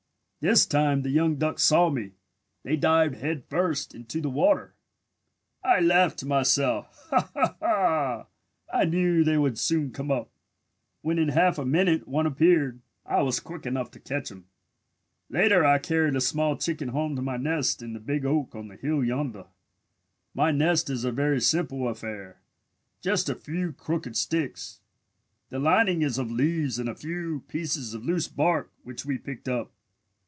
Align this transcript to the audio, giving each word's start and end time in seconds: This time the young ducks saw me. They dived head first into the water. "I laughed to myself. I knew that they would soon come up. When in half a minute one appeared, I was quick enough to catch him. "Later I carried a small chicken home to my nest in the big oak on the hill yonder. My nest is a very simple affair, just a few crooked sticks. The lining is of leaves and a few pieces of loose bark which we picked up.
This 0.43 0.65
time 0.65 1.03
the 1.03 1.11
young 1.11 1.35
ducks 1.35 1.61
saw 1.61 1.91
me. 1.91 2.13
They 2.63 2.75
dived 2.75 3.17
head 3.17 3.43
first 3.47 3.93
into 3.93 4.19
the 4.21 4.29
water. 4.31 4.73
"I 5.63 5.81
laughed 5.81 6.17
to 6.17 6.25
myself. 6.25 7.07
I 7.11 8.25
knew 8.87 9.19
that 9.23 9.29
they 9.29 9.37
would 9.37 9.59
soon 9.59 9.91
come 9.91 10.09
up. 10.09 10.31
When 11.03 11.19
in 11.19 11.27
half 11.29 11.59
a 11.59 11.63
minute 11.65 12.07
one 12.07 12.25
appeared, 12.25 12.81
I 13.05 13.21
was 13.21 13.39
quick 13.39 13.67
enough 13.67 13.91
to 13.91 13.99
catch 13.99 14.31
him. 14.31 14.47
"Later 15.29 15.63
I 15.63 15.77
carried 15.77 16.15
a 16.15 16.19
small 16.21 16.57
chicken 16.57 16.87
home 16.89 17.15
to 17.17 17.21
my 17.21 17.37
nest 17.37 17.83
in 17.83 17.93
the 17.93 17.99
big 17.99 18.25
oak 18.25 18.55
on 18.55 18.67
the 18.67 18.77
hill 18.77 19.03
yonder. 19.03 19.45
My 20.33 20.49
nest 20.49 20.89
is 20.89 21.03
a 21.05 21.11
very 21.11 21.39
simple 21.39 21.87
affair, 21.87 22.41
just 22.99 23.29
a 23.29 23.35
few 23.35 23.73
crooked 23.73 24.17
sticks. 24.17 24.81
The 25.49 25.59
lining 25.59 26.01
is 26.01 26.17
of 26.17 26.31
leaves 26.31 26.79
and 26.79 26.89
a 26.89 26.95
few 26.95 27.41
pieces 27.47 27.93
of 27.93 28.05
loose 28.05 28.27
bark 28.27 28.71
which 28.81 29.05
we 29.05 29.19
picked 29.19 29.47
up. 29.47 29.71